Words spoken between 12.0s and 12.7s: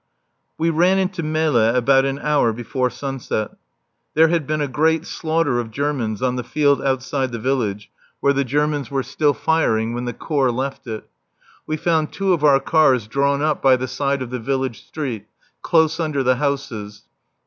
two of our